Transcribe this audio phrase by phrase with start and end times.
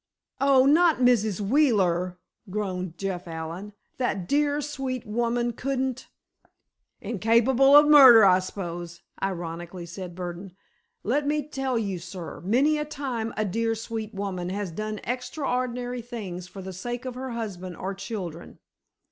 [0.39, 1.39] "Oh, not Mrs.
[1.39, 2.17] Wheeler!"
[2.49, 3.73] groaned Jeff Allen.
[3.99, 6.07] "That dear, sweet woman couldn't——"
[7.01, 10.55] "Incapable of murder, I s'pose!" ironically said Burdon.
[11.03, 16.01] "Let me tell you, sir, many a time a dear, sweet woman has done extraordinary
[16.01, 18.57] things for the sake of her husband or children."